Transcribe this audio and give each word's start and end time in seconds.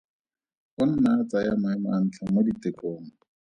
O 0.81 0.83
nna 0.91 1.09
a 1.19 1.23
tsaya 1.29 1.53
maemo 1.61 1.89
a 1.97 1.99
ntlha 2.03 2.25
mo 2.33 2.41
ditekong. 2.47 3.07